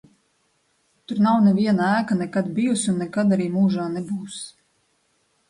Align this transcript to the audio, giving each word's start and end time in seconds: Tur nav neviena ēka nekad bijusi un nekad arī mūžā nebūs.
Tur 1.11 1.19
nav 1.25 1.43
neviena 1.47 1.89
ēka 1.97 2.17
nekad 2.23 2.49
bijusi 2.61 2.91
un 2.95 2.99
nekad 3.03 3.37
arī 3.37 3.47
mūžā 3.59 3.87
nebūs. 3.99 4.41